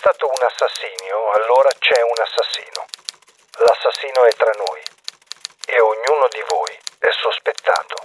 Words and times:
Stato 0.00 0.24
un 0.24 0.40
assassinio, 0.40 1.28
allora 1.36 1.68
c'è 1.78 2.00
un 2.00 2.16
assassino. 2.24 2.88
L'assassino 3.60 4.24
è 4.24 4.32
tra 4.32 4.50
noi 4.56 4.80
e 5.68 5.76
ognuno 5.76 6.24
di 6.32 6.40
voi 6.48 6.72
è 6.96 7.10
sospettato. 7.20 7.96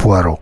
Poirot. 0.00 0.40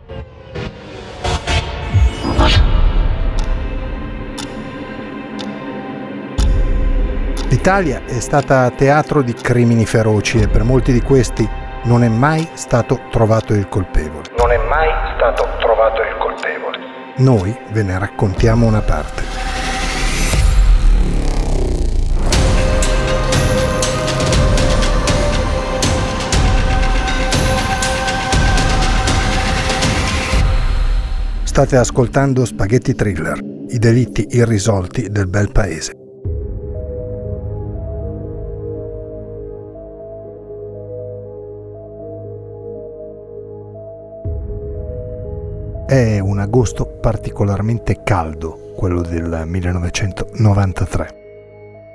L'Italia 7.51 8.03
è 8.07 8.21
stata 8.21 8.71
teatro 8.71 9.23
di 9.23 9.35
crimini 9.35 9.87
feroci 9.87 10.41
e 10.41 10.47
per 10.47 10.63
molti 10.63 10.93
di 10.93 11.03
questi 11.03 11.49
non 11.85 12.05
è 12.05 12.09
mai 12.09 12.49
stato 12.55 13.09
trovato 13.11 13.55
il 13.55 13.69
colpevole. 13.69 14.31
Non 14.37 14.53
è 14.53 14.57
mai 14.57 14.89
stato 15.17 15.49
trovato 15.59 16.01
il 16.01 16.17
colpevole. 16.19 16.92
Noi 17.19 17.55
ve 17.73 17.83
ne 17.83 17.99
raccontiamo 17.99 18.67
una 18.67 18.81
parte. 18.81 19.23
State 31.45 31.77
ascoltando 31.77 32.47
Spaghetti 32.47 32.95
Thriller, 32.95 33.39
i 33.69 33.79
delitti 33.79 34.27
irrisolti 34.31 35.11
del 35.11 35.29
bel 35.29 35.53
paese. 35.53 36.02
È 45.93 46.19
un 46.21 46.39
agosto 46.39 46.87
particolarmente 46.87 48.03
caldo, 48.03 48.73
quello 48.75 49.03
del 49.03 49.43
1993. 49.45 51.09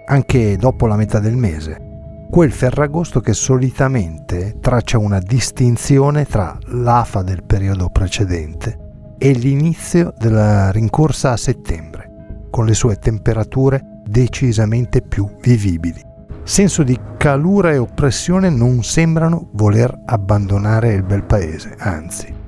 Anche 0.06 0.56
dopo 0.56 0.86
la 0.86 0.96
metà 0.96 1.18
del 1.18 1.36
mese, 1.36 2.28
quel 2.30 2.52
ferragosto 2.52 3.22
che 3.22 3.34
solitamente 3.34 4.58
traccia 4.62 5.00
una 5.00 5.18
distinzione 5.18 6.26
tra 6.26 6.56
l'afa 6.66 7.24
del 7.24 7.42
periodo 7.42 7.90
precedente 7.90 9.16
e 9.18 9.32
l'inizio 9.32 10.14
della 10.16 10.70
rincorsa 10.70 11.32
a 11.32 11.38
settembre, 11.38 12.46
con 12.52 12.68
le 12.68 12.76
sue 12.76 12.98
temperature 12.98 13.82
decisamente 14.06 15.02
più 15.02 15.28
vivibili. 15.42 16.00
Senso 16.44 16.84
di 16.84 17.00
calura 17.18 17.72
e 17.72 17.80
oppressione 17.80 18.52
non 18.52 18.84
sembrano 18.84 19.50
voler 19.54 20.04
abbandonare 20.06 20.94
il 20.94 21.02
bel 21.02 21.24
paese, 21.24 21.74
anzi. 21.80 22.46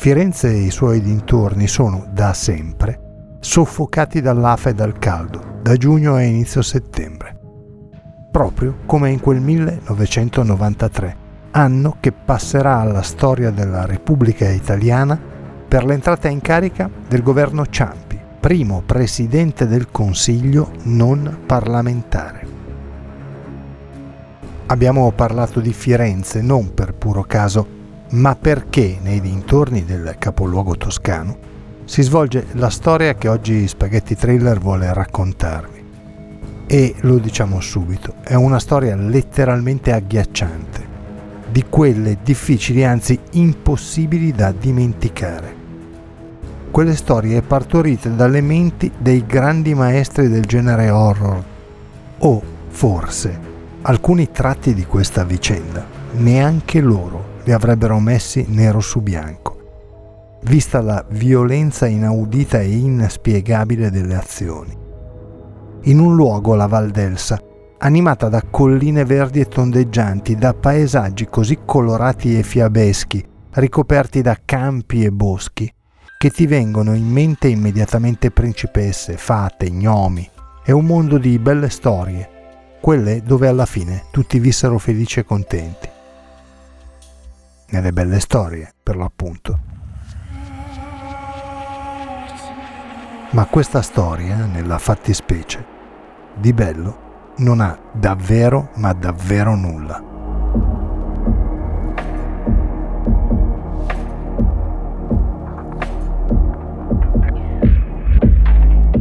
Firenze 0.00 0.48
e 0.48 0.60
i 0.60 0.70
suoi 0.70 1.02
dintorni 1.02 1.68
sono 1.68 2.06
da 2.10 2.32
sempre 2.32 3.36
soffocati 3.38 4.22
dall'afa 4.22 4.70
e 4.70 4.74
dal 4.74 4.98
caldo, 4.98 5.58
da 5.60 5.76
giugno 5.76 6.14
a 6.14 6.22
inizio 6.22 6.62
settembre, 6.62 7.38
proprio 8.30 8.78
come 8.86 9.10
in 9.10 9.20
quel 9.20 9.42
1993, 9.42 11.16
anno 11.50 11.98
che 12.00 12.12
passerà 12.12 12.78
alla 12.78 13.02
storia 13.02 13.50
della 13.50 13.84
Repubblica 13.84 14.48
Italiana 14.48 15.20
per 15.68 15.84
l'entrata 15.84 16.28
in 16.28 16.40
carica 16.40 16.88
del 17.06 17.22
governo 17.22 17.66
Ciampi, 17.66 18.18
primo 18.40 18.82
presidente 18.86 19.66
del 19.66 19.90
Consiglio 19.90 20.72
non 20.84 21.40
parlamentare. 21.44 22.48
Abbiamo 24.64 25.12
parlato 25.12 25.60
di 25.60 25.74
Firenze 25.74 26.40
non 26.40 26.72
per 26.72 26.94
puro 26.94 27.22
caso, 27.24 27.79
ma 28.10 28.34
perché 28.34 28.98
nei 29.00 29.20
dintorni 29.20 29.84
del 29.84 30.16
capoluogo 30.18 30.76
toscano 30.76 31.48
si 31.84 32.02
svolge 32.02 32.46
la 32.52 32.70
storia 32.70 33.14
che 33.14 33.28
oggi 33.28 33.66
Spaghetti 33.68 34.16
Thriller 34.16 34.58
vuole 34.58 34.92
raccontarvi. 34.92 35.84
E 36.66 36.94
lo 37.00 37.18
diciamo 37.18 37.60
subito, 37.60 38.14
è 38.22 38.34
una 38.34 38.60
storia 38.60 38.94
letteralmente 38.94 39.92
agghiacciante, 39.92 40.86
di 41.50 41.64
quelle 41.68 42.18
difficili, 42.22 42.84
anzi 42.84 43.18
impossibili 43.32 44.30
da 44.30 44.52
dimenticare. 44.52 45.58
Quelle 46.70 46.94
storie 46.94 47.42
partorite 47.42 48.14
dalle 48.14 48.40
menti 48.40 48.90
dei 48.96 49.26
grandi 49.26 49.74
maestri 49.74 50.28
del 50.28 50.44
genere 50.44 50.90
horror, 50.90 51.44
o 52.18 52.42
forse 52.68 53.48
alcuni 53.82 54.30
tratti 54.30 54.74
di 54.74 54.84
questa 54.84 55.24
vicenda, 55.24 55.84
neanche 56.12 56.80
loro 56.80 57.29
li 57.44 57.52
avrebbero 57.52 57.98
messi 57.98 58.44
nero 58.48 58.80
su 58.80 59.00
bianco, 59.00 60.38
vista 60.42 60.80
la 60.80 61.04
violenza 61.10 61.86
inaudita 61.86 62.60
e 62.60 62.70
inspiegabile 62.70 63.90
delle 63.90 64.14
azioni. 64.14 64.76
In 65.84 65.98
un 65.98 66.14
luogo, 66.14 66.54
la 66.54 66.66
Val 66.66 66.90
d'Elsa, 66.90 67.40
animata 67.78 68.28
da 68.28 68.42
colline 68.50 69.04
verdi 69.04 69.40
e 69.40 69.46
tondeggianti, 69.46 70.36
da 70.36 70.52
paesaggi 70.52 71.26
così 71.26 71.60
colorati 71.64 72.38
e 72.38 72.42
fiabeschi, 72.42 73.26
ricoperti 73.52 74.20
da 74.20 74.38
campi 74.44 75.04
e 75.04 75.10
boschi, 75.10 75.72
che 76.18 76.30
ti 76.30 76.46
vengono 76.46 76.94
in 76.94 77.06
mente 77.06 77.48
immediatamente 77.48 78.30
principesse, 78.30 79.16
fate, 79.16 79.70
gnomi, 79.70 80.28
è 80.62 80.70
un 80.70 80.84
mondo 80.84 81.16
di 81.16 81.38
belle 81.38 81.70
storie, 81.70 82.28
quelle 82.82 83.22
dove 83.22 83.48
alla 83.48 83.66
fine 83.66 84.04
tutti 84.10 84.38
vissero 84.38 84.78
felici 84.78 85.20
e 85.20 85.24
contenti 85.24 85.89
nelle 87.70 87.92
belle 87.92 88.20
storie, 88.20 88.72
per 88.82 88.96
l'appunto. 88.96 89.58
Ma 93.30 93.46
questa 93.46 93.80
storia, 93.80 94.44
nella 94.44 94.78
fattispecie, 94.78 95.64
di 96.34 96.52
bello 96.52 97.08
non 97.38 97.60
ha 97.60 97.78
davvero, 97.92 98.70
ma 98.76 98.92
davvero 98.92 99.54
nulla. 99.54 100.02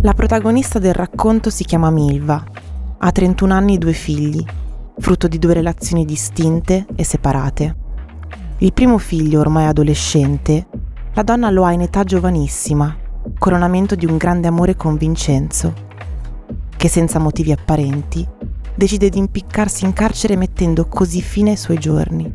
La 0.02 0.14
protagonista 0.14 0.80
del 0.80 0.94
racconto 0.94 1.50
si 1.50 1.66
chiama 1.66 1.90
Milva, 1.90 2.42
ha 3.00 3.12
31 3.12 3.54
anni 3.54 3.76
e 3.76 3.78
due 3.78 3.94
figli, 3.94 4.46
frutto 4.98 5.28
di 5.28 5.40
due 5.40 5.54
relazioni 5.54 6.06
distinte 6.06 6.86
e 6.96 7.04
separate. 7.04 7.89
Il 8.62 8.74
primo 8.74 8.98
figlio, 8.98 9.40
ormai 9.40 9.68
adolescente, 9.68 10.68
la 11.14 11.24
donna 11.24 11.50
lo 11.50 11.64
ha 11.64 11.72
in 11.72 11.80
età 11.80 12.04
giovanissima, 12.04 12.94
coronamento 13.38 13.96
di 13.96 14.06
un 14.06 14.18
grande 14.18 14.50
amore 14.50 14.76
con 14.76 14.98
Vincenzo, 14.98 15.74
che 16.76 16.90
senza 16.90 17.20
motivi 17.20 17.54
apparenti 17.54 18.28
decide 18.76 19.08
di 19.08 19.18
impiccarsi 19.18 19.86
in 19.86 19.94
carcere 19.94 20.36
mettendo 20.36 20.88
così 20.88 21.22
fine 21.22 21.52
ai 21.52 21.56
suoi 21.56 21.78
giorni. 21.78 22.30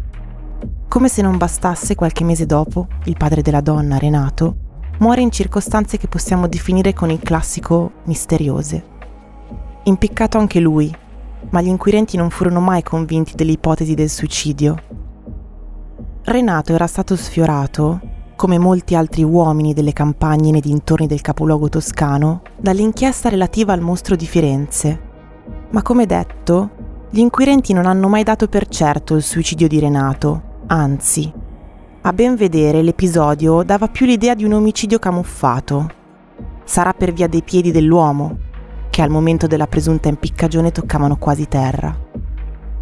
Come 0.88 1.08
se 1.08 1.20
non 1.20 1.36
bastasse, 1.36 1.94
qualche 1.94 2.24
mese 2.24 2.46
dopo, 2.46 2.86
il 3.04 3.18
padre 3.18 3.42
della 3.42 3.60
donna, 3.60 3.98
Renato, 3.98 4.56
muore 5.00 5.20
in 5.20 5.30
circostanze 5.30 5.98
che 5.98 6.08
possiamo 6.08 6.48
definire 6.48 6.94
con 6.94 7.10
il 7.10 7.20
classico 7.20 7.92
misteriose. 8.04 8.82
Impiccato 9.82 10.38
anche 10.38 10.58
lui, 10.58 10.90
ma 11.50 11.60
gli 11.60 11.68
inquirenti 11.68 12.16
non 12.16 12.30
furono 12.30 12.60
mai 12.60 12.82
convinti 12.82 13.34
dell'ipotesi 13.34 13.92
del 13.92 14.08
suicidio 14.08 15.02
Renato 16.26 16.72
era 16.72 16.86
stato 16.86 17.16
sfiorato, 17.16 18.00
come 18.34 18.56
molti 18.56 18.94
altri 18.94 19.22
uomini 19.22 19.74
delle 19.74 19.92
campagne 19.92 20.52
nei 20.52 20.62
dintorni 20.62 21.06
del 21.06 21.20
capoluogo 21.20 21.68
toscano, 21.68 22.40
dall'inchiesta 22.56 23.28
relativa 23.28 23.74
al 23.74 23.82
mostro 23.82 24.16
di 24.16 24.24
Firenze. 24.24 25.00
Ma 25.68 25.82
come 25.82 26.06
detto, 26.06 26.70
gli 27.10 27.18
inquirenti 27.18 27.74
non 27.74 27.84
hanno 27.84 28.08
mai 28.08 28.22
dato 28.22 28.48
per 28.48 28.68
certo 28.68 29.16
il 29.16 29.22
suicidio 29.22 29.68
di 29.68 29.78
Renato, 29.78 30.42
anzi, 30.68 31.30
a 32.00 32.12
ben 32.14 32.36
vedere 32.36 32.80
l'episodio 32.80 33.62
dava 33.62 33.88
più 33.88 34.06
l'idea 34.06 34.34
di 34.34 34.44
un 34.44 34.54
omicidio 34.54 34.98
camuffato. 34.98 35.90
Sarà 36.64 36.94
per 36.94 37.12
via 37.12 37.28
dei 37.28 37.42
piedi 37.42 37.70
dell'uomo, 37.70 38.38
che 38.88 39.02
al 39.02 39.10
momento 39.10 39.46
della 39.46 39.66
presunta 39.66 40.08
impiccagione 40.08 40.72
toccavano 40.72 41.18
quasi 41.18 41.46
terra. 41.48 41.94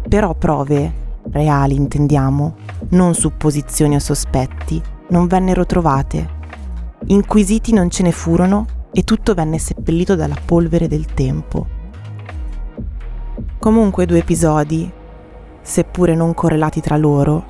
Però 0.07 0.33
prove, 0.33 1.02
reali 1.33 1.75
intendiamo, 1.75 2.55
non 2.89 3.13
supposizioni 3.13 3.95
o 3.95 3.99
sospetti, 3.99 4.81
non 5.09 5.27
vennero 5.27 5.65
trovate. 5.65 6.41
Inquisiti 7.07 7.73
non 7.73 7.89
ce 7.89 8.03
ne 8.03 8.11
furono 8.11 8.65
e 8.93 9.03
tutto 9.03 9.33
venne 9.33 9.57
seppellito 9.57 10.15
dalla 10.15 10.37
polvere 10.45 10.87
del 10.87 11.05
tempo. 11.05 11.67
Comunque 13.59 14.05
due 14.05 14.19
episodi, 14.19 14.89
seppure 15.61 16.15
non 16.15 16.33
correlati 16.33 16.79
tra 16.79 16.97
loro, 16.97 17.45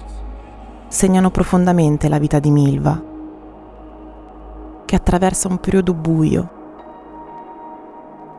segnano 0.88 1.30
profondamente 1.30 2.08
la 2.08 2.20
vita 2.20 2.40
di 2.40 2.52
Milva, 2.52 3.04
che 4.86 4.96
attraversa 4.96 5.48
un 5.48 5.58
periodo 5.58 5.94
buio, 5.94 6.50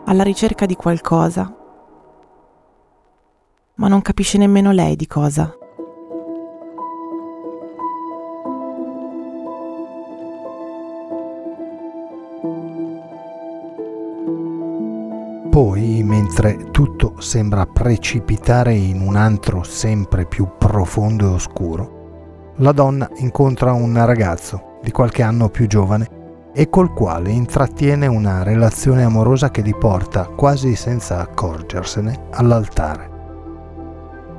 alla 0.06 0.23
ricerca 0.23 0.67
di 0.67 0.76
qualcosa, 0.76 1.52
ma 3.76 3.88
non 3.88 4.03
capisce 4.03 4.38
nemmeno 4.38 4.73
lei 4.73 4.97
di 4.97 5.06
cosa. 5.06 5.56
Poi, 15.50 16.03
mentre 16.03 16.71
tutto 16.73 17.15
sembra 17.21 17.65
precipitare 17.65 18.75
in 18.75 19.00
un 19.00 19.15
antro 19.15 19.62
sempre 19.62 20.27
più 20.27 20.49
profondo 20.59 21.31
e 21.31 21.35
oscuro, 21.35 22.55
la 22.56 22.73
donna 22.73 23.09
incontra 23.19 23.73
un 23.73 24.05
ragazzo 24.05 24.79
di 24.82 24.91
qualche 24.91 25.23
anno 25.23 25.49
più 25.50 25.69
giovane 25.69 26.50
e 26.53 26.69
col 26.69 26.93
quale 26.93 27.31
intrattiene 27.31 28.09
una 28.09 28.43
relazione 28.43 29.05
amorosa 29.05 29.53
che 29.53 29.62
li 29.62 29.75
porta, 29.77 30.27
quasi 30.27 30.75
senza 30.75 31.20
accorgersene, 31.20 32.27
all'altare. 32.32 33.14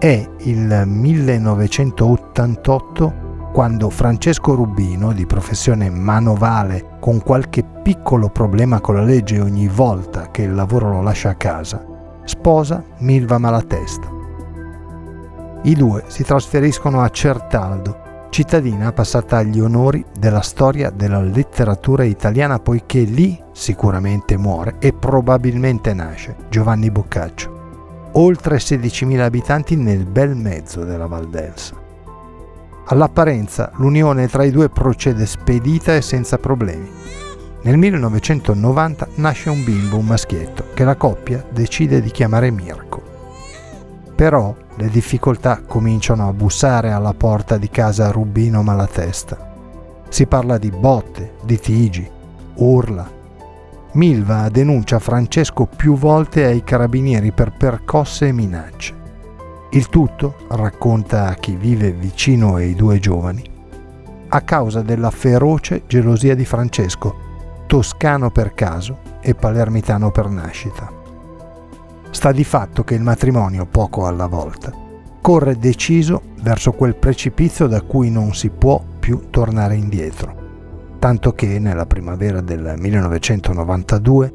È 0.06 0.30
il 0.42 0.84
1988 0.86 3.50
quando 3.52 3.90
Francesco 3.90 4.54
Rubino, 4.54 5.12
di 5.14 5.26
professione 5.26 5.90
manovale, 5.90 6.98
con 7.00 7.24
qualche 7.24 7.64
piccolo 7.64 8.30
problema 8.30 8.82
con 8.82 8.94
la 8.94 9.02
legge 9.02 9.42
ogni 9.42 9.68
volta 9.68 10.30
che 10.30 10.44
il 10.44 10.54
lavoro 10.54 10.92
lo 10.92 11.02
lascia 11.02 11.30
a 11.30 11.34
casa, 11.34 11.84
sposa 12.24 12.84
Milva 13.00 13.40
Malatesta. 13.40 14.08
I 15.64 15.74
due 15.74 16.04
si 16.06 16.24
trasferiscono 16.24 17.02
a 17.02 17.10
Certaldo, 17.10 18.28
cittadina 18.30 18.92
passata 18.92 19.38
agli 19.38 19.60
onori 19.60 20.06
della 20.20 20.42
storia 20.42 20.92
della 20.92 21.20
letteratura 21.20 22.04
italiana 22.04 22.60
poiché 22.60 23.00
lì 23.00 23.42
sicuramente 23.54 24.38
muore 24.38 24.76
e 24.78 24.94
probabilmente 24.94 25.96
nasce 25.96 26.36
Giovanni 26.48 26.92
Boccaccio. 26.92 27.55
Oltre 28.18 28.58
16.000 28.58 29.20
abitanti 29.20 29.76
nel 29.76 30.06
bel 30.06 30.38
mezzo 30.38 30.86
della 30.86 31.06
Valdelsa. 31.06 31.76
All'apparenza 32.86 33.72
l'unione 33.76 34.30
tra 34.30 34.46
i 34.46 34.52
due 34.52 34.70
procede 34.70 35.26
spedita 35.26 35.94
e 35.94 36.02
senza 36.02 36.38
problemi. 36.38 36.90
Nel 37.64 37.78
1990 37.78 39.08
nasce 39.16 39.50
un 39.50 39.66
bimbo, 39.66 39.98
un 39.98 40.06
maschietto, 40.06 40.68
che 40.74 40.86
la 40.86 40.96
coppia 40.96 41.44
decide 41.52 42.02
di 42.02 42.10
chiamare 42.10 42.52
Mirko. 42.52 43.04
Però 44.16 44.56
le 44.76 44.88
difficoltà 44.88 45.64
cominciano 45.66 46.30
a 46.30 46.34
bussare 46.34 46.92
alla 46.92 47.14
porta 47.14 47.58
di 47.58 47.70
casa 47.70 48.12
Rubino 48.12 48.64
Malatesta. 48.64 49.54
Si 50.08 50.26
parla 50.26 50.58
di 50.58 50.70
botte, 50.70 51.34
litigi, 51.46 52.10
urla. 52.54 53.12
Milva 53.96 54.50
denuncia 54.50 55.00
Francesco 55.00 55.68
più 55.68 55.96
volte 55.96 56.44
ai 56.44 56.66
carabinieri 56.66 57.32
per 57.32 57.54
percosse 57.54 58.28
e 58.28 58.34
minacce. 58.34 58.94
Il 59.72 59.88
tutto, 59.88 60.36
racconta 60.50 61.28
a 61.28 61.36
chi 61.36 61.56
vive 61.56 61.94
vicino 61.94 62.56
ai 62.56 62.76
due 62.76 63.00
giovani, 63.00 63.42
a 64.28 64.42
causa 64.42 64.82
della 64.82 65.12
feroce 65.12 65.84
gelosia 65.88 66.36
di 66.36 66.44
Francesco, 66.44 67.64
toscano 67.68 68.32
per 68.32 68.54
caso 68.54 68.98
e 69.22 69.34
palermitano 69.34 70.12
per 70.12 70.28
nascita. 70.28 70.92
Sta 72.10 72.34
di 72.34 72.44
fatto 72.44 72.84
che 72.84 72.96
il 72.96 73.02
matrimonio, 73.02 73.66
poco 73.66 74.08
alla 74.08 74.28
volta, 74.28 74.74
corre 75.22 75.58
deciso 75.58 76.22
verso 76.42 76.74
quel 76.74 76.98
precipizio 76.98 77.68
da 77.68 77.82
cui 77.82 78.12
non 78.12 78.36
si 78.36 78.50
può 78.50 78.84
più 79.00 79.30
tornare 79.30 79.76
indietro, 79.76 80.45
tanto 81.06 81.34
che 81.34 81.60
nella 81.60 81.86
primavera 81.86 82.42
del 82.42 82.74
1992 82.78 84.34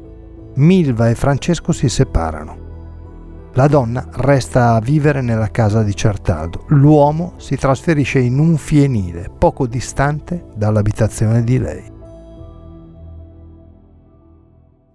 Milva 0.53 1.09
e 1.09 1.15
Francesco 1.15 1.73
si 1.73 1.89
separano 1.89 3.49
la 3.55 3.67
donna 3.67 4.07
resta 4.09 4.75
a 4.75 4.79
vivere 4.79 5.19
nella 5.19 5.51
casa 5.51 5.83
di 5.83 5.93
Certaldo. 5.93 6.63
L'uomo 6.67 7.33
si 7.35 7.57
trasferisce 7.57 8.19
in 8.19 8.39
un 8.39 8.55
fienile 8.55 9.29
poco 9.37 9.67
distante 9.67 10.45
dall'abitazione 10.55 11.43
di 11.43 11.59
lei. 11.59 11.91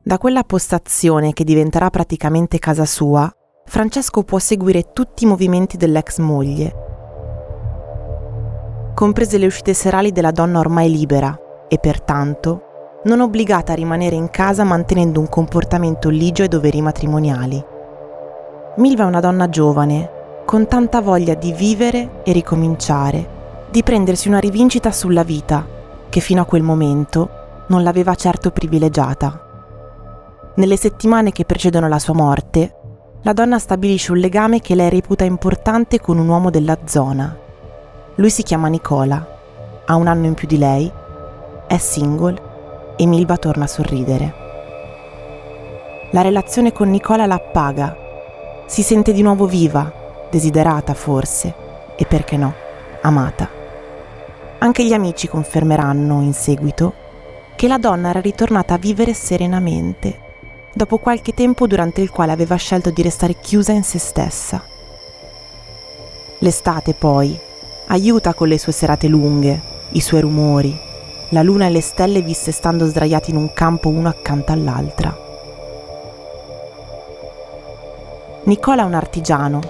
Da 0.02 0.16
quella 0.16 0.44
postazione 0.44 1.34
che 1.34 1.44
diventerà 1.44 1.90
praticamente 1.90 2.58
casa 2.58 2.86
sua, 2.86 3.30
Francesco 3.66 4.22
può 4.22 4.38
seguire 4.38 4.92
tutti 4.94 5.24
i 5.24 5.26
movimenti 5.26 5.76
dell'ex 5.76 6.20
moglie, 6.20 6.74
comprese 8.94 9.36
le 9.36 9.44
uscite 9.44 9.74
serali 9.74 10.10
della 10.10 10.30
donna 10.30 10.58
ormai 10.58 10.90
libera 10.90 11.38
e 11.68 11.78
pertanto 11.78 12.62
non 13.04 13.20
obbligata 13.20 13.72
a 13.72 13.76
rimanere 13.76 14.16
in 14.16 14.30
casa 14.30 14.64
mantenendo 14.64 15.20
un 15.20 15.28
comportamento 15.28 16.08
ligio 16.08 16.42
ai 16.42 16.48
doveri 16.48 16.80
matrimoniali. 16.80 17.64
Milva 18.76 19.04
è 19.04 19.06
una 19.06 19.20
donna 19.20 19.48
giovane, 19.48 20.10
con 20.44 20.66
tanta 20.66 21.00
voglia 21.00 21.34
di 21.34 21.52
vivere 21.52 22.22
e 22.24 22.32
ricominciare, 22.32 23.34
di 23.70 23.82
prendersi 23.82 24.28
una 24.28 24.38
rivincita 24.38 24.90
sulla 24.90 25.22
vita, 25.22 25.66
che 26.08 26.20
fino 26.20 26.42
a 26.42 26.44
quel 26.44 26.62
momento 26.62 27.28
non 27.68 27.82
l'aveva 27.82 28.14
certo 28.14 28.50
privilegiata. 28.50 29.40
Nelle 30.56 30.76
settimane 30.76 31.32
che 31.32 31.44
precedono 31.44 31.88
la 31.88 31.98
sua 31.98 32.14
morte, 32.14 32.74
la 33.22 33.32
donna 33.32 33.58
stabilisce 33.58 34.12
un 34.12 34.18
legame 34.18 34.60
che 34.60 34.74
lei 34.74 34.88
reputa 34.90 35.24
importante 35.24 36.00
con 36.00 36.18
un 36.18 36.28
uomo 36.28 36.50
della 36.50 36.78
zona. 36.84 37.36
Lui 38.16 38.30
si 38.30 38.42
chiama 38.42 38.68
Nicola, 38.68 39.26
ha 39.84 39.94
un 39.96 40.06
anno 40.06 40.26
in 40.26 40.34
più 40.34 40.46
di 40.46 40.58
lei, 40.58 40.90
è 41.66 41.78
single 41.78 42.94
e 42.96 43.06
Milva 43.06 43.36
torna 43.36 43.64
a 43.64 43.68
sorridere. 43.68 44.34
La 46.10 46.22
relazione 46.22 46.72
con 46.72 46.88
Nicola 46.90 47.26
la 47.26 47.34
appaga 47.34 47.96
si 48.66 48.82
sente 48.82 49.12
di 49.12 49.22
nuovo 49.22 49.46
viva, 49.46 49.92
desiderata 50.30 50.94
forse, 50.94 51.54
e 51.96 52.04
perché 52.06 52.36
no, 52.36 52.54
amata. 53.02 53.48
Anche 54.58 54.84
gli 54.84 54.92
amici 54.92 55.28
confermeranno 55.28 56.20
in 56.22 56.32
seguito 56.32 57.04
che 57.56 57.68
la 57.68 57.78
donna 57.78 58.10
era 58.10 58.20
ritornata 58.20 58.74
a 58.74 58.78
vivere 58.78 59.14
serenamente, 59.14 60.20
dopo 60.72 60.98
qualche 60.98 61.32
tempo 61.32 61.66
durante 61.66 62.00
il 62.00 62.10
quale 62.10 62.32
aveva 62.32 62.56
scelto 62.56 62.90
di 62.90 63.02
restare 63.02 63.34
chiusa 63.34 63.72
in 63.72 63.82
se 63.82 63.98
stessa. 63.98 64.62
L'estate 66.38 66.94
poi 66.94 67.38
aiuta 67.88 68.34
con 68.34 68.48
le 68.48 68.58
sue 68.58 68.72
serate 68.72 69.08
lunghe, 69.08 69.60
i 69.90 70.00
suoi 70.00 70.20
rumori, 70.20 70.85
la 71.30 71.42
luna 71.42 71.66
e 71.66 71.70
le 71.70 71.80
stelle 71.80 72.22
viste 72.22 72.52
stando 72.52 72.86
sdraiati 72.86 73.30
in 73.30 73.36
un 73.36 73.52
campo 73.52 73.88
uno 73.88 74.08
accanto 74.08 74.52
all'altra. 74.52 75.24
Nicola 78.44 78.82
è 78.82 78.84
un 78.84 78.94
artigiano, 78.94 79.60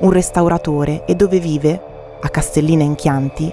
un 0.00 0.10
restauratore 0.10 1.04
e 1.04 1.14
dove 1.14 1.38
vive, 1.38 1.90
a 2.18 2.28
Castellina 2.30 2.82
in 2.82 2.94
Chianti, 2.94 3.52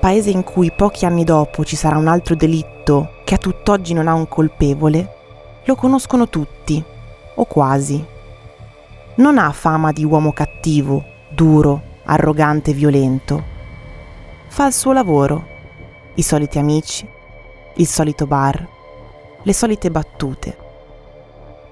paese 0.00 0.30
in 0.30 0.44
cui 0.44 0.70
pochi 0.70 1.04
anni 1.04 1.24
dopo 1.24 1.64
ci 1.64 1.74
sarà 1.74 1.96
un 1.96 2.06
altro 2.06 2.36
delitto 2.36 3.14
che 3.24 3.34
a 3.34 3.38
tutt'oggi 3.38 3.94
non 3.94 4.06
ha 4.06 4.14
un 4.14 4.28
colpevole, 4.28 5.16
lo 5.64 5.74
conoscono 5.74 6.28
tutti, 6.28 6.82
o 7.34 7.44
quasi. 7.46 8.04
Non 9.16 9.38
ha 9.38 9.50
fama 9.50 9.90
di 9.90 10.04
uomo 10.04 10.32
cattivo, 10.32 11.02
duro, 11.28 11.82
arrogante 12.04 12.70
e 12.70 12.74
violento. 12.74 13.42
Fa 14.48 14.66
il 14.66 14.72
suo 14.72 14.92
lavoro, 14.92 15.46
i 16.14 16.22
soliti 16.22 16.58
amici, 16.58 17.08
il 17.76 17.86
solito 17.86 18.26
bar, 18.26 18.68
le 19.42 19.52
solite 19.54 19.90
battute, 19.90 20.56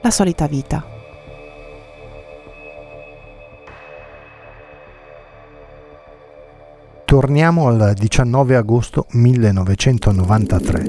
la 0.00 0.10
solita 0.10 0.46
vita. 0.46 0.82
Torniamo 7.04 7.66
al 7.66 7.92
19 7.94 8.56
agosto 8.56 9.06
1993. 9.10 10.86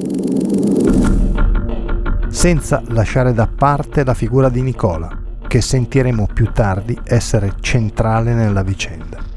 Senza 2.29 2.81
lasciare 2.87 3.33
da 3.33 3.47
parte 3.47 4.05
la 4.05 4.13
figura 4.13 4.47
di 4.47 4.61
Nicola, 4.61 5.09
che 5.47 5.59
sentiremo 5.59 6.27
più 6.33 6.51
tardi 6.53 6.97
essere 7.03 7.55
centrale 7.59 8.33
nella 8.33 8.61
vicenda. 8.61 9.30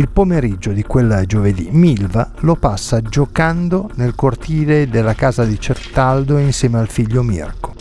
Il 0.00 0.08
pomeriggio 0.08 0.72
di 0.72 0.82
quel 0.82 1.24
giovedì 1.26 1.68
Milva 1.70 2.30
lo 2.38 2.54
passa 2.54 3.02
giocando 3.02 3.90
nel 3.96 4.14
cortile 4.14 4.88
della 4.88 5.12
casa 5.12 5.44
di 5.44 5.60
Certaldo 5.60 6.38
insieme 6.38 6.78
al 6.78 6.88
figlio 6.88 7.22
Mirko. 7.22 7.74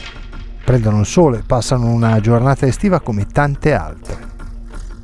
Prendono 0.65 0.99
il 0.99 1.05
sole, 1.05 1.43
passano 1.45 1.87
una 1.87 2.19
giornata 2.19 2.65
estiva 2.65 2.99
come 2.99 3.25
tante 3.25 3.73
altre 3.73 4.17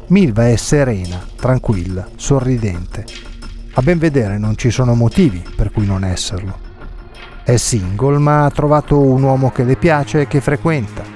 Milva 0.08 0.50
è 0.50 0.58
serena, 0.58 1.26
tranquilla, 1.38 2.06
sorridente. 2.18 3.06
A 3.76 3.82
ben 3.82 3.98
vedere 3.98 4.38
non 4.38 4.58
ci 4.58 4.70
sono 4.70 4.94
motivi 4.94 5.42
per 5.56 5.72
cui 5.72 5.86
non 5.86 6.04
esserlo. 6.04 6.60
È 7.46 7.56
single 7.56 8.18
ma 8.18 8.44
ha 8.44 8.52
trovato 8.52 9.00
un 9.00 9.24
uomo 9.24 9.52
che 9.52 9.64
le 9.64 9.78
piace 9.78 10.20
e 10.20 10.28
che 10.28 10.42
frequenta. 10.42 11.15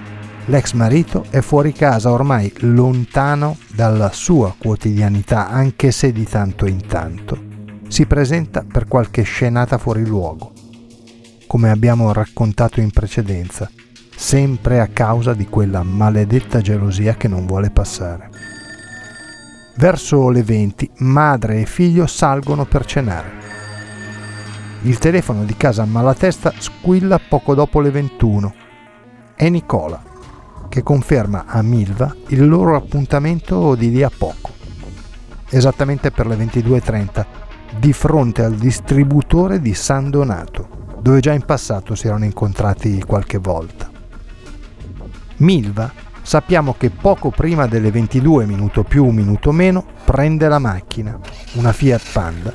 L'ex 0.50 0.74
marito 0.74 1.26
è 1.30 1.42
fuori 1.42 1.72
casa 1.74 2.12
ormai 2.12 2.52
lontano 2.62 3.56
dalla 3.68 4.12
sua 4.12 4.56
quotidianità 4.58 5.48
anche 5.48 5.92
se 5.92 6.12
di 6.12 6.26
tanto 6.26 6.66
in 6.66 6.88
tanto 6.88 7.50
si 7.88 8.06
presenta 8.06 8.64
per 8.64 8.88
qualche 8.88 9.24
scenata 9.24 9.78
fuori 9.78 10.06
luogo. 10.06 10.54
Come 11.48 11.70
abbiamo 11.70 12.14
raccontato 12.14 12.80
in 12.80 12.92
precedenza, 12.92 13.70
sempre 14.16 14.80
a 14.80 14.88
causa 14.88 15.34
di 15.34 15.48
quella 15.48 15.84
maledetta 15.84 16.62
gelosia 16.62 17.16
che 17.16 17.28
non 17.28 17.46
vuole 17.46 17.72
passare. 17.72 18.30
Verso 19.76 20.30
le 20.30 20.44
20 20.44 20.92
madre 20.98 21.62
e 21.62 21.66
figlio 21.66 22.06
salgono 22.06 22.66
per 22.66 22.86
cenare. 22.86 23.32
Il 24.84 24.98
telefono 25.00 25.44
di 25.44 25.58
casa 25.58 25.86
Malatesta 25.86 26.54
squilla 26.58 27.20
poco 27.20 27.56
dopo 27.56 27.82
le 27.82 27.90
21. 27.90 28.54
È 29.36 29.50
Nicola, 29.50 30.09
che 30.70 30.84
conferma 30.84 31.46
a 31.48 31.62
Milva 31.62 32.16
il 32.28 32.48
loro 32.48 32.76
appuntamento 32.76 33.76
di 33.76 33.90
lì 33.90 34.04
a 34.04 34.12
poco, 34.16 34.52
esattamente 35.50 36.12
per 36.12 36.28
le 36.28 36.38
22.30, 36.38 37.26
di 37.78 37.92
fronte 37.92 38.44
al 38.44 38.56
distributore 38.56 39.60
di 39.60 39.74
San 39.74 40.10
Donato, 40.10 40.96
dove 41.02 41.20
già 41.20 41.34
in 41.34 41.44
passato 41.44 41.96
si 41.96 42.08
erano 42.08 42.26
incontrati 42.26 43.04
qualche 43.06 43.40
volta. 43.40 43.90
Milva 45.38 45.92
sappiamo 46.22 46.76
che 46.78 46.92
poco 46.92 47.32
prima 47.32 47.66
delle 47.66 47.92
22 47.92 48.46
minuto 48.46 48.84
più 48.84 49.06
minuto 49.10 49.52
meno 49.52 49.84
prende 50.06 50.48
la 50.48 50.60
macchina, 50.60 51.18
una 51.54 51.74
Fiat 51.74 52.12
Panda, 52.12 52.54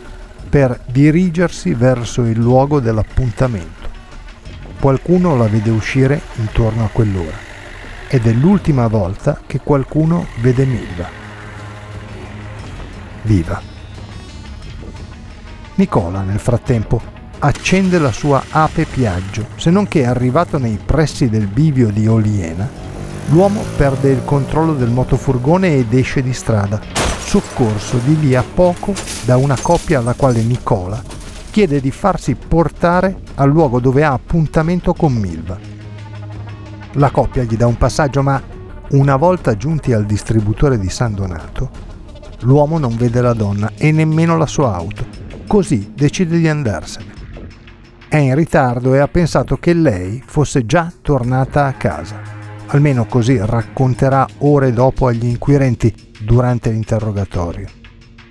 per 0.49 0.81
dirigersi 0.87 1.75
verso 1.75 2.23
il 2.23 2.39
luogo 2.39 2.79
dell'appuntamento. 2.79 3.91
Qualcuno 4.79 5.37
la 5.37 5.49
vede 5.49 5.71
uscire 5.71 6.21
intorno 6.37 6.85
a 6.85 6.89
quell'ora 6.93 7.44
ed 8.15 8.29
è 8.29 8.33
l'ultima 8.33 8.87
volta 8.87 9.41
che 9.45 9.59
qualcuno 9.59 10.25
vede 10.41 10.65
Milva. 10.65 11.09
Viva. 13.23 13.61
Nicola 15.75 16.21
nel 16.21 16.39
frattempo 16.39 17.03
accende 17.41 17.99
la 17.99 18.13
sua 18.13 18.45
ape 18.51 18.85
Piaggio, 18.85 19.47
se 19.57 19.71
non 19.71 19.89
che 19.89 20.07
arrivato 20.07 20.59
nei 20.59 20.79
pressi 20.83 21.29
del 21.29 21.49
bivio 21.49 21.91
di 21.91 22.07
Oliena 22.07 22.85
L'uomo 23.31 23.65
perde 23.77 24.11
il 24.11 24.23
controllo 24.25 24.75
del 24.75 24.91
motofurgone 24.91 25.75
ed 25.75 25.93
esce 25.93 26.23
di 26.23 26.33
strada, 26.33 26.81
soccorso 27.19 27.99
di 28.05 28.21
lì 28.21 28.37
a 28.37 28.45
poco 28.45 28.95
da 29.25 29.37
una 29.39 29.57
coppia 29.61 29.99
alla 29.99 30.15
quale 30.15 30.41
Nicola 30.43 31.03
chiede 31.51 31.81
di 31.81 31.91
farsi 31.91 32.37
portare 32.37 33.17
al 33.35 33.49
luogo 33.49 33.81
dove 33.81 34.05
ha 34.05 34.13
appuntamento 34.13 34.95
con 34.95 35.15
Milva. 35.15 35.74
La 36.95 37.11
coppia 37.11 37.43
gli 37.43 37.57
dà 37.57 37.67
un 37.67 37.77
passaggio, 37.77 38.23
ma 38.23 38.43
una 38.91 39.17
volta 39.17 39.57
giunti 39.57 39.93
al 39.93 40.05
distributore 40.05 40.79
di 40.79 40.89
San 40.89 41.15
Donato, 41.15 41.71
l'uomo 42.41 42.79
non 42.79 42.97
vede 42.97 43.21
la 43.21 43.33
donna 43.33 43.73
e 43.77 43.93
nemmeno 43.93 44.37
la 44.37 44.47
sua 44.47 44.75
auto, 44.75 45.07
così 45.47 45.93
decide 45.95 46.39
di 46.39 46.49
andarsene. 46.49 47.13
È 48.09 48.17
in 48.17 48.35
ritardo 48.35 48.95
e 48.95 48.99
ha 48.99 49.09
pensato 49.09 49.57
che 49.57 49.73
lei 49.73 50.23
fosse 50.25 50.67
già 50.67 50.93
tornata 51.03 51.67
a 51.67 51.73
casa 51.73 52.35
almeno 52.75 53.07
così 53.07 53.37
racconterà 53.39 54.27
ore 54.39 54.73
dopo 54.73 55.07
agli 55.07 55.27
inquirenti 55.27 55.95
durante 56.21 56.71
l'interrogatorio. 56.71 57.69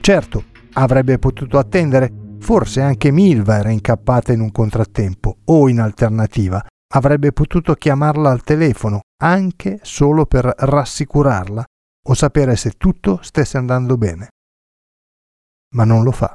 Certo, 0.01 0.43
avrebbe 0.73 1.17
potuto 1.19 1.57
attendere, 1.57 2.11
forse 2.39 2.81
anche 2.81 3.11
Milva 3.11 3.57
era 3.57 3.69
incappata 3.69 4.33
in 4.33 4.41
un 4.41 4.51
contrattempo 4.51 5.37
o 5.45 5.69
in 5.69 5.79
alternativa 5.79 6.63
avrebbe 6.95 7.31
potuto 7.31 7.73
chiamarla 7.73 8.29
al 8.29 8.43
telefono 8.43 9.01
anche 9.21 9.79
solo 9.81 10.25
per 10.25 10.53
rassicurarla 10.55 11.63
o 12.05 12.13
sapere 12.13 12.55
se 12.55 12.71
tutto 12.71 13.19
stesse 13.21 13.57
andando 13.57 13.97
bene. 13.97 14.27
Ma 15.75 15.85
non 15.85 16.03
lo 16.03 16.11
fa. 16.11 16.33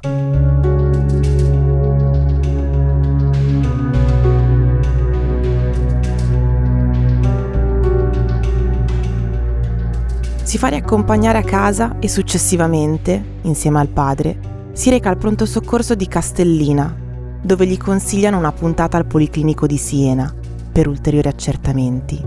Si 10.43 10.57
fa 10.57 10.67
riaccompagnare 10.67 11.37
a 11.37 11.43
casa 11.43 11.99
e 11.99 12.09
successivamente, 12.09 13.37
insieme 13.43 13.79
al 13.79 13.87
padre, 13.87 14.71
si 14.73 14.89
reca 14.89 15.09
al 15.09 15.17
pronto 15.17 15.45
soccorso 15.45 15.93
di 15.93 16.07
Castellina, 16.07 16.93
dove 17.41 17.67
gli 17.67 17.77
consigliano 17.77 18.37
una 18.37 18.51
puntata 18.51 18.97
al 18.97 19.05
Policlinico 19.05 19.67
di 19.67 19.77
Siena 19.77 20.38
per 20.79 20.87
ulteriori 20.87 21.27
accertamenti. 21.27 22.25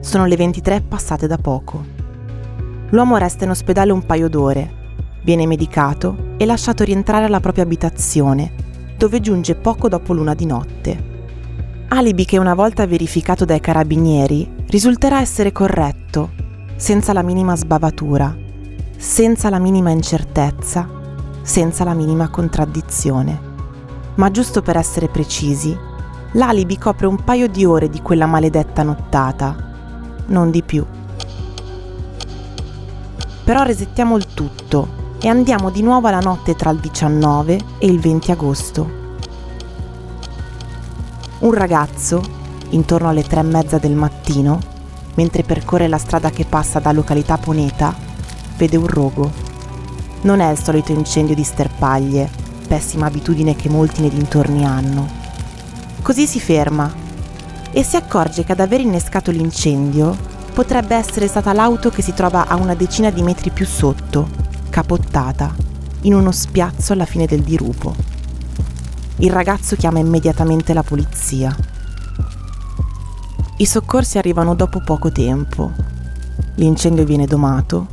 Sono 0.00 0.26
le 0.26 0.34
23 0.34 0.80
passate 0.80 1.28
da 1.28 1.38
poco. 1.38 1.84
L'uomo 2.88 3.16
resta 3.16 3.44
in 3.44 3.50
ospedale 3.50 3.92
un 3.92 4.04
paio 4.04 4.28
d'ore, 4.28 4.72
viene 5.22 5.46
medicato 5.46 6.34
e 6.36 6.46
lasciato 6.46 6.82
rientrare 6.82 7.26
alla 7.26 7.38
propria 7.38 7.62
abitazione, 7.62 8.52
dove 8.98 9.20
giunge 9.20 9.54
poco 9.54 9.88
dopo 9.88 10.12
l'una 10.14 10.34
di 10.34 10.46
notte. 10.46 11.04
Alibi 11.90 12.24
che 12.24 12.38
una 12.38 12.54
volta 12.54 12.88
verificato 12.88 13.44
dai 13.44 13.60
carabinieri 13.60 14.64
risulterà 14.66 15.20
essere 15.20 15.52
corretto 15.52 16.32
senza 16.74 17.12
la 17.12 17.22
minima 17.22 17.54
sbavatura, 17.54 18.36
senza 18.96 19.48
la 19.48 19.60
minima 19.60 19.90
incertezza, 19.90 20.88
senza 21.42 21.84
la 21.84 21.94
minima 21.94 22.28
contraddizione. 22.30 23.40
Ma 24.16 24.28
giusto 24.32 24.60
per 24.60 24.76
essere 24.76 25.06
precisi, 25.06 25.92
l'alibi 26.34 26.78
copre 26.78 27.06
un 27.06 27.22
paio 27.22 27.48
di 27.48 27.64
ore 27.64 27.88
di 27.88 28.00
quella 28.02 28.26
maledetta 28.26 28.82
nottata, 28.82 29.56
non 30.26 30.50
di 30.50 30.62
più. 30.62 30.84
Però 33.44 33.62
resettiamo 33.62 34.16
il 34.16 34.26
tutto 34.32 35.02
e 35.20 35.28
andiamo 35.28 35.70
di 35.70 35.82
nuovo 35.82 36.08
alla 36.08 36.20
notte 36.20 36.54
tra 36.54 36.70
il 36.70 36.78
19 36.78 37.60
e 37.78 37.86
il 37.86 38.00
20 38.00 38.30
agosto. 38.30 39.02
Un 41.40 41.52
ragazzo, 41.52 42.22
intorno 42.70 43.08
alle 43.08 43.22
tre 43.22 43.40
e 43.40 43.44
mezza 43.44 43.78
del 43.78 43.94
mattino, 43.94 44.58
mentre 45.14 45.42
percorre 45.42 45.88
la 45.88 45.98
strada 45.98 46.30
che 46.30 46.46
passa 46.46 46.80
da 46.80 46.90
località 46.90 47.36
Poneta, 47.38 47.94
vede 48.56 48.76
un 48.76 48.86
rogo. 48.86 49.30
Non 50.22 50.40
è 50.40 50.50
il 50.50 50.58
solito 50.58 50.90
incendio 50.90 51.34
di 51.34 51.44
sterpaglie, 51.44 52.28
pessima 52.66 53.06
abitudine 53.06 53.54
che 53.54 53.68
molti 53.68 54.00
nei 54.00 54.10
dintorni 54.10 54.64
hanno. 54.64 55.23
Così 56.04 56.26
si 56.26 56.38
ferma 56.38 56.92
e 57.72 57.82
si 57.82 57.96
accorge 57.96 58.44
che 58.44 58.52
ad 58.52 58.60
aver 58.60 58.80
innescato 58.80 59.30
l'incendio 59.30 60.14
potrebbe 60.52 60.94
essere 60.94 61.26
stata 61.26 61.54
l'auto 61.54 61.88
che 61.88 62.02
si 62.02 62.12
trova 62.12 62.46
a 62.46 62.56
una 62.56 62.74
decina 62.74 63.08
di 63.08 63.22
metri 63.22 63.48
più 63.48 63.64
sotto, 63.64 64.28
capottata, 64.68 65.54
in 66.02 66.12
uno 66.12 66.30
spiazzo 66.30 66.92
alla 66.92 67.06
fine 67.06 67.24
del 67.24 67.40
dirupo. 67.40 67.94
Il 69.16 69.30
ragazzo 69.30 69.76
chiama 69.76 69.98
immediatamente 69.98 70.74
la 70.74 70.82
polizia. 70.82 71.56
I 73.56 73.64
soccorsi 73.64 74.18
arrivano 74.18 74.54
dopo 74.54 74.82
poco 74.82 75.10
tempo. 75.10 75.72
L'incendio 76.56 77.06
viene 77.06 77.24
domato 77.24 77.86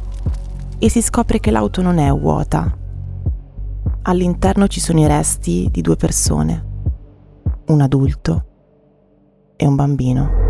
e 0.79 0.89
si 0.89 1.01
scopre 1.01 1.39
che 1.39 1.49
l'auto 1.49 1.81
non 1.81 1.97
è 1.97 2.11
vuota. 2.11 2.77
All'interno 4.01 4.67
ci 4.67 4.81
sono 4.81 4.99
i 4.99 5.07
resti 5.07 5.69
di 5.71 5.81
due 5.81 5.95
persone, 5.95 6.70
un 7.67 7.81
adulto 7.81 8.45
e 9.55 9.65
un 9.65 9.75
bambino. 9.75 10.41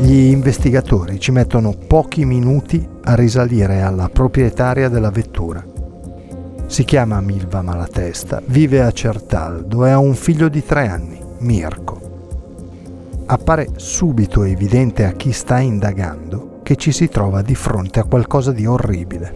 Gli 0.00 0.30
investigatori 0.30 1.18
ci 1.18 1.32
mettono 1.32 1.74
pochi 1.86 2.24
minuti 2.24 2.88
a 3.02 3.14
risalire 3.14 3.82
alla 3.82 4.08
proprietaria 4.08 4.88
della 4.88 5.10
vettura. 5.10 5.62
Si 6.66 6.84
chiama 6.84 7.20
Milva 7.20 7.62
Malatesta, 7.62 8.40
vive 8.46 8.80
a 8.80 8.90
Certaldo 8.90 9.84
e 9.84 9.90
ha 9.90 9.98
un 9.98 10.14
figlio 10.14 10.48
di 10.48 10.64
tre 10.64 10.88
anni, 10.88 11.20
Mirko. 11.38 12.00
Appare 13.26 13.68
subito 13.76 14.44
evidente 14.44 15.04
a 15.04 15.12
chi 15.12 15.32
sta 15.32 15.58
indagando 15.58 16.47
che 16.68 16.76
ci 16.76 16.92
si 16.92 17.08
trova 17.08 17.40
di 17.40 17.54
fronte 17.54 17.98
a 17.98 18.04
qualcosa 18.04 18.52
di 18.52 18.66
orribile. 18.66 19.34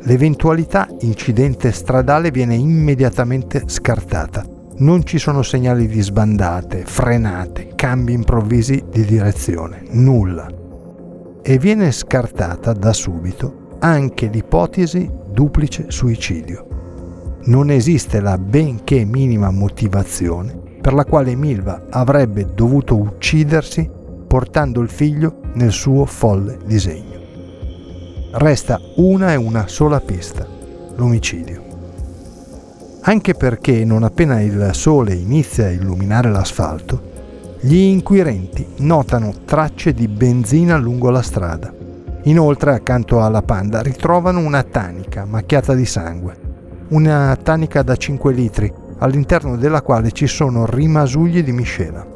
L'eventualità 0.00 0.88
incidente 1.02 1.70
stradale 1.70 2.32
viene 2.32 2.56
immediatamente 2.56 3.62
scartata 3.66 4.44
non 4.78 5.04
ci 5.04 5.18
sono 5.18 5.42
segnali 5.42 5.86
di 5.86 6.00
sbandate, 6.00 6.82
frenate, 6.84 7.68
cambi 7.76 8.12
improvvisi 8.14 8.86
di 8.90 9.04
direzione, 9.04 9.84
nulla. 9.90 10.48
E 11.42 11.58
viene 11.58 11.92
scartata 11.92 12.72
da 12.72 12.92
subito 12.92 13.76
anche 13.78 14.26
l'ipotesi 14.26 15.08
duplice 15.30 15.92
suicidio. 15.92 16.66
non 17.44 17.70
esiste 17.70 18.18
la 18.18 18.36
benché 18.36 19.04
minima 19.04 19.52
motivazione 19.52 20.58
per 20.80 20.92
la 20.92 21.04
quale 21.04 21.36
Milva 21.36 21.86
avrebbe 21.88 22.46
dovuto 22.52 22.96
uccidersi 22.96 23.88
portando 24.26 24.80
il 24.80 24.88
figlio 24.88 25.40
nel 25.54 25.72
suo 25.72 26.04
folle 26.04 26.58
disegno. 26.64 27.18
Resta 28.32 28.80
una 28.96 29.32
e 29.32 29.36
una 29.36 29.66
sola 29.68 30.00
pista, 30.00 30.46
l'omicidio. 30.96 31.64
Anche 33.02 33.34
perché 33.34 33.84
non 33.84 34.02
appena 34.02 34.40
il 34.40 34.70
sole 34.72 35.14
inizia 35.14 35.66
a 35.66 35.70
illuminare 35.70 36.30
l'asfalto, 36.30 37.14
gli 37.60 37.76
inquirenti 37.76 38.66
notano 38.78 39.32
tracce 39.44 39.92
di 39.92 40.08
benzina 40.08 40.76
lungo 40.76 41.10
la 41.10 41.22
strada. 41.22 41.72
Inoltre, 42.24 42.74
accanto 42.74 43.22
alla 43.22 43.42
panda, 43.42 43.80
ritrovano 43.80 44.40
una 44.40 44.62
tanica 44.64 45.24
macchiata 45.24 45.74
di 45.74 45.86
sangue. 45.86 46.36
Una 46.88 47.36
tanica 47.40 47.82
da 47.82 47.96
5 47.96 48.32
litri, 48.32 48.72
all'interno 48.98 49.56
della 49.56 49.82
quale 49.82 50.12
ci 50.12 50.26
sono 50.26 50.66
rimasugli 50.66 51.42
di 51.42 51.52
miscela. 51.52 52.06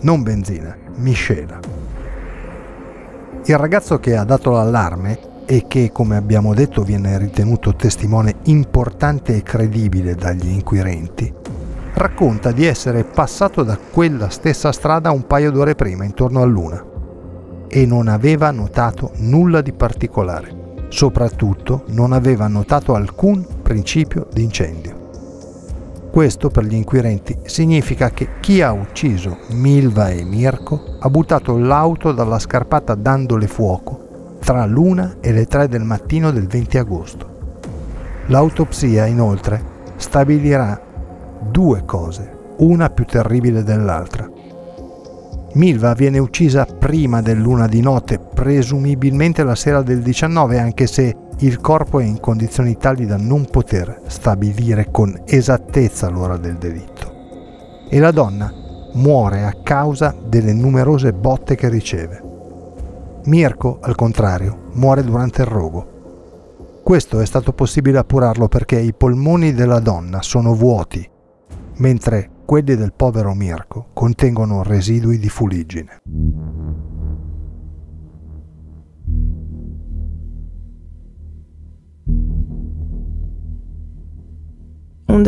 Non 0.00 0.22
benzina, 0.22 0.76
miscela. 1.00 1.58
Il 3.44 3.56
ragazzo 3.56 3.98
che 3.98 4.16
ha 4.16 4.24
dato 4.24 4.50
l'allarme 4.50 5.18
e 5.46 5.64
che, 5.66 5.90
come 5.92 6.16
abbiamo 6.16 6.54
detto, 6.54 6.82
viene 6.82 7.18
ritenuto 7.18 7.74
testimone 7.74 8.36
importante 8.44 9.34
e 9.34 9.42
credibile 9.42 10.14
dagli 10.14 10.48
inquirenti, 10.48 11.34
racconta 11.94 12.52
di 12.52 12.64
essere 12.64 13.02
passato 13.02 13.64
da 13.64 13.76
quella 13.76 14.28
stessa 14.28 14.70
strada 14.70 15.10
un 15.10 15.26
paio 15.26 15.50
d'ore 15.50 15.74
prima, 15.74 16.04
intorno 16.04 16.42
a 16.42 16.44
luna, 16.44 16.84
e 17.66 17.86
non 17.86 18.06
aveva 18.06 18.50
notato 18.50 19.10
nulla 19.16 19.60
di 19.60 19.72
particolare. 19.72 20.58
Soprattutto 20.88 21.84
non 21.88 22.12
aveva 22.12 22.46
notato 22.46 22.94
alcun 22.94 23.44
principio 23.62 24.28
di 24.32 24.42
incendio. 24.42 24.99
Questo 26.10 26.48
per 26.48 26.64
gli 26.64 26.74
inquirenti 26.74 27.38
significa 27.44 28.10
che 28.10 28.40
chi 28.40 28.62
ha 28.62 28.72
ucciso 28.72 29.38
Milva 29.50 30.10
e 30.10 30.24
Mirko 30.24 30.96
ha 30.98 31.08
buttato 31.08 31.56
l'auto 31.56 32.10
dalla 32.10 32.40
scarpata 32.40 32.96
dandole 32.96 33.46
fuoco 33.46 34.36
tra 34.40 34.66
l'una 34.66 35.18
e 35.20 35.32
le 35.32 35.46
tre 35.46 35.68
del 35.68 35.84
mattino 35.84 36.32
del 36.32 36.48
20 36.48 36.78
agosto. 36.78 37.26
L'autopsia, 38.26 39.06
inoltre, 39.06 39.62
stabilirà 39.96 40.80
due 41.48 41.84
cose, 41.84 42.28
una 42.56 42.90
più 42.90 43.04
terribile 43.04 43.62
dell'altra. 43.62 44.28
Milva 45.52 45.94
viene 45.94 46.18
uccisa 46.18 46.64
prima 46.64 47.22
dell'una 47.22 47.68
di 47.68 47.80
notte, 47.80 48.18
presumibilmente 48.18 49.44
la 49.44 49.54
sera 49.54 49.82
del 49.82 50.00
19, 50.00 50.58
anche 50.58 50.86
se 50.88 51.16
il 51.42 51.58
corpo 51.60 52.00
è 52.00 52.04
in 52.04 52.20
condizioni 52.20 52.76
tali 52.76 53.06
da 53.06 53.16
non 53.16 53.46
poter 53.46 54.02
stabilire 54.06 54.90
con 54.90 55.22
esattezza 55.24 56.10
l'ora 56.10 56.36
del 56.36 56.56
delitto. 56.56 57.86
E 57.88 57.98
la 57.98 58.10
donna 58.10 58.52
muore 58.94 59.44
a 59.44 59.56
causa 59.62 60.14
delle 60.22 60.52
numerose 60.52 61.14
botte 61.14 61.54
che 61.54 61.70
riceve. 61.70 62.22
Mirko, 63.24 63.78
al 63.80 63.94
contrario, 63.94 64.68
muore 64.72 65.02
durante 65.02 65.40
il 65.42 65.48
rogo. 65.48 66.80
Questo 66.82 67.20
è 67.20 67.24
stato 67.24 67.52
possibile 67.52 67.98
appurarlo 67.98 68.48
perché 68.48 68.78
i 68.78 68.92
polmoni 68.92 69.54
della 69.54 69.80
donna 69.80 70.20
sono 70.20 70.54
vuoti, 70.54 71.08
mentre 71.76 72.28
quelli 72.44 72.74
del 72.74 72.92
povero 72.92 73.32
Mirko 73.32 73.86
contengono 73.94 74.62
residui 74.62 75.18
di 75.18 75.28
fuliggine. 75.28 76.00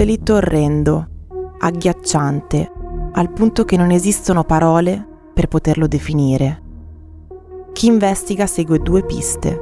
Delitto 0.02 0.34
orrendo, 0.34 1.06
agghiacciante, 1.60 2.72
al 3.12 3.30
punto 3.30 3.64
che 3.64 3.76
non 3.76 3.92
esistono 3.92 4.42
parole 4.42 5.06
per 5.32 5.46
poterlo 5.46 5.86
definire. 5.86 6.60
Chi 7.72 7.86
investiga 7.86 8.48
segue 8.48 8.80
due 8.80 9.04
piste, 9.04 9.60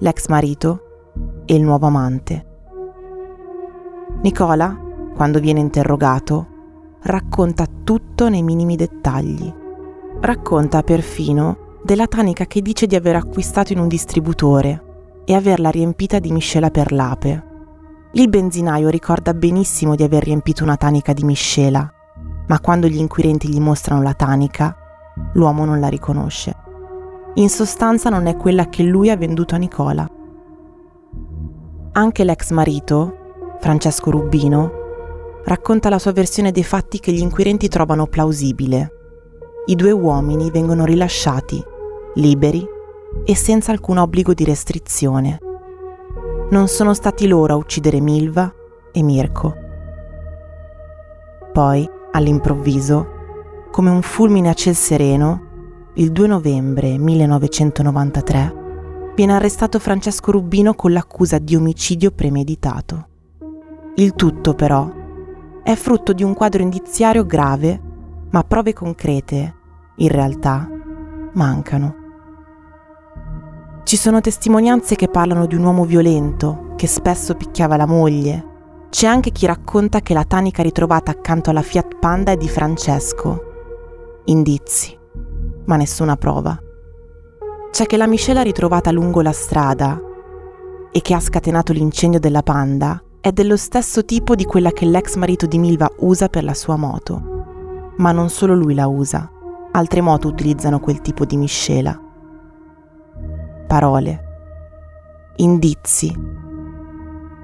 l'ex 0.00 0.26
marito 0.26 0.80
e 1.44 1.54
il 1.54 1.62
nuovo 1.62 1.86
amante. 1.86 2.46
Nicola, 4.22 4.76
quando 5.14 5.38
viene 5.38 5.60
interrogato, 5.60 6.46
racconta 7.02 7.64
tutto 7.84 8.28
nei 8.28 8.42
minimi 8.42 8.74
dettagli. 8.74 9.54
Racconta 10.20 10.82
perfino 10.82 11.76
della 11.84 12.08
tanica 12.08 12.46
che 12.46 12.60
dice 12.60 12.88
di 12.88 12.96
aver 12.96 13.14
acquistato 13.14 13.72
in 13.72 13.78
un 13.78 13.86
distributore 13.86 15.22
e 15.24 15.32
averla 15.32 15.70
riempita 15.70 16.18
di 16.18 16.32
miscela 16.32 16.70
per 16.70 16.90
l'ape. 16.90 17.47
Il 18.12 18.28
benzinaio 18.28 18.88
ricorda 18.88 19.34
benissimo 19.34 19.94
di 19.94 20.02
aver 20.02 20.24
riempito 20.24 20.64
una 20.64 20.76
tanica 20.76 21.12
di 21.12 21.24
miscela, 21.24 21.92
ma 22.46 22.60
quando 22.60 22.88
gli 22.88 22.98
inquirenti 22.98 23.48
gli 23.48 23.60
mostrano 23.60 24.02
la 24.02 24.14
tanica, 24.14 24.76
l'uomo 25.34 25.64
non 25.64 25.80
la 25.80 25.88
riconosce 25.88 26.66
in 27.38 27.48
sostanza 27.48 28.10
non 28.10 28.26
è 28.26 28.36
quella 28.36 28.68
che 28.68 28.82
lui 28.82 29.10
ha 29.10 29.16
venduto 29.16 29.54
a 29.54 29.58
Nicola. 29.58 30.08
Anche 31.92 32.24
l'ex 32.24 32.50
marito, 32.50 33.16
Francesco 33.60 34.10
Rubino, 34.10 34.72
racconta 35.44 35.88
la 35.88 36.00
sua 36.00 36.10
versione 36.10 36.50
dei 36.50 36.64
fatti 36.64 36.98
che 36.98 37.12
gli 37.12 37.20
inquirenti 37.20 37.68
trovano 37.68 38.06
plausibile. 38.06 38.92
I 39.66 39.76
due 39.76 39.92
uomini 39.92 40.50
vengono 40.50 40.84
rilasciati, 40.84 41.62
liberi 42.14 42.66
e 43.24 43.36
senza 43.36 43.70
alcun 43.70 43.98
obbligo 43.98 44.34
di 44.34 44.44
restrizione. 44.44 45.38
Non 46.50 46.66
sono 46.66 46.94
stati 46.94 47.26
loro 47.26 47.52
a 47.52 47.56
uccidere 47.56 48.00
Milva 48.00 48.50
e 48.90 49.02
Mirko. 49.02 49.54
Poi, 51.52 51.86
all'improvviso, 52.12 53.06
come 53.70 53.90
un 53.90 54.00
fulmine 54.00 54.48
a 54.48 54.54
ciel 54.54 54.74
sereno, 54.74 55.90
il 55.96 56.10
2 56.10 56.26
novembre 56.26 56.96
1993, 56.96 59.12
viene 59.14 59.34
arrestato 59.34 59.78
Francesco 59.78 60.30
Rubino 60.30 60.72
con 60.72 60.92
l'accusa 60.92 61.36
di 61.36 61.54
omicidio 61.54 62.12
premeditato. 62.12 63.08
Il 63.96 64.14
tutto, 64.14 64.54
però, 64.54 64.90
è 65.62 65.74
frutto 65.74 66.14
di 66.14 66.22
un 66.22 66.32
quadro 66.32 66.62
indiziario 66.62 67.26
grave, 67.26 67.78
ma 68.30 68.42
prove 68.42 68.72
concrete, 68.72 69.54
in 69.96 70.08
realtà, 70.08 70.66
mancano. 71.34 72.07
Ci 73.88 73.96
sono 73.96 74.20
testimonianze 74.20 74.96
che 74.96 75.08
parlano 75.08 75.46
di 75.46 75.54
un 75.54 75.64
uomo 75.64 75.86
violento 75.86 76.74
che 76.76 76.86
spesso 76.86 77.32
picchiava 77.32 77.78
la 77.78 77.86
moglie. 77.86 78.84
C'è 78.90 79.06
anche 79.06 79.30
chi 79.30 79.46
racconta 79.46 80.00
che 80.00 80.12
la 80.12 80.24
tanica 80.24 80.62
ritrovata 80.62 81.10
accanto 81.10 81.48
alla 81.48 81.62
Fiat 81.62 81.96
Panda 81.98 82.32
è 82.32 82.36
di 82.36 82.50
Francesco. 82.50 84.20
Indizi 84.26 84.94
ma 85.64 85.76
nessuna 85.76 86.16
prova. 86.16 86.60
C'è 87.70 87.86
che 87.86 87.96
la 87.96 88.06
miscela 88.06 88.42
ritrovata 88.42 88.90
lungo 88.90 89.22
la 89.22 89.32
strada 89.32 89.98
e 90.92 91.00
che 91.00 91.14
ha 91.14 91.20
scatenato 91.20 91.72
l'incendio 91.72 92.20
della 92.20 92.42
Panda 92.42 93.02
è 93.22 93.32
dello 93.32 93.56
stesso 93.56 94.04
tipo 94.04 94.34
di 94.34 94.44
quella 94.44 94.70
che 94.70 94.84
l'ex 94.84 95.14
marito 95.14 95.46
di 95.46 95.56
Milva 95.56 95.90
usa 96.00 96.28
per 96.28 96.44
la 96.44 96.52
sua 96.52 96.76
moto. 96.76 97.94
Ma 97.96 98.12
non 98.12 98.28
solo 98.28 98.54
lui 98.54 98.74
la 98.74 98.86
usa, 98.86 99.32
altre 99.72 100.02
moto 100.02 100.28
utilizzano 100.28 100.78
quel 100.78 101.00
tipo 101.00 101.24
di 101.24 101.38
miscela. 101.38 102.02
Parole, 103.68 104.24
indizi, 105.36 106.10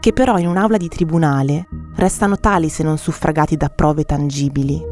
che 0.01 0.13
però 0.15 0.39
in 0.39 0.49
un'aula 0.49 0.79
di 0.79 0.89
tribunale 0.89 1.69
restano 1.97 2.39
tali 2.39 2.71
se 2.71 2.83
non 2.83 2.97
suffragati 2.97 3.59
da 3.59 3.69
prove 3.69 4.05
tangibili. 4.05 4.83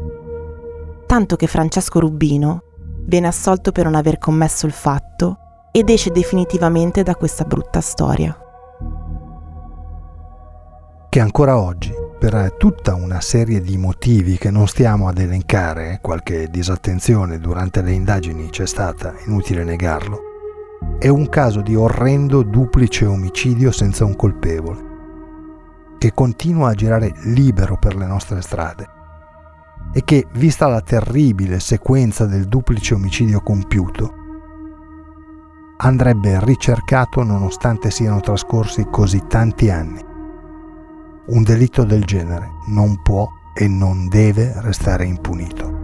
Tanto 1.07 1.35
che 1.35 1.47
Francesco 1.47 1.99
Rubino 1.99 2.61
viene 3.05 3.25
assolto 3.25 3.71
per 3.71 3.85
non 3.85 3.95
aver 3.95 4.19
commesso 4.19 4.67
il 4.67 4.73
fatto 4.73 5.37
ed 5.71 5.89
esce 5.89 6.11
definitivamente 6.11 7.01
da 7.01 7.15
questa 7.15 7.45
brutta 7.45 7.81
storia. 7.81 8.37
Che 11.09 11.19
ancora 11.19 11.59
oggi, 11.59 11.91
per 12.19 12.53
tutta 12.59 12.93
una 12.93 13.21
serie 13.21 13.59
di 13.59 13.75
motivi 13.75 14.37
che 14.37 14.51
non 14.51 14.67
stiamo 14.67 15.07
ad 15.07 15.17
elencare, 15.17 15.97
qualche 15.99 16.47
disattenzione 16.51 17.39
durante 17.39 17.81
le 17.81 17.91
indagini 17.91 18.49
c'è 18.51 18.67
stata, 18.67 19.15
inutile 19.25 19.63
negarlo, 19.63 20.32
è 20.99 21.07
un 21.07 21.27
caso 21.27 21.61
di 21.61 21.75
orrendo 21.75 22.43
duplice 22.43 23.05
omicidio 23.05 23.71
senza 23.71 24.05
un 24.05 24.15
colpevole, 24.15 24.91
che 25.97 26.13
continua 26.13 26.69
a 26.69 26.73
girare 26.73 27.13
libero 27.23 27.77
per 27.77 27.95
le 27.95 28.05
nostre 28.05 28.41
strade 28.41 28.87
e 29.91 30.03
che, 30.03 30.27
vista 30.33 30.67
la 30.67 30.81
terribile 30.81 31.59
sequenza 31.59 32.25
del 32.25 32.45
duplice 32.45 32.93
omicidio 32.93 33.41
compiuto, 33.41 34.13
andrebbe 35.77 36.39
ricercato 36.43 37.21
nonostante 37.23 37.91
siano 37.91 38.19
trascorsi 38.19 38.87
così 38.89 39.23
tanti 39.27 39.69
anni. 39.69 40.01
Un 41.25 41.43
delitto 41.43 41.83
del 41.83 42.03
genere 42.05 42.49
non 42.67 43.01
può 43.01 43.27
e 43.53 43.67
non 43.67 44.07
deve 44.07 44.53
restare 44.61 45.05
impunito. 45.05 45.82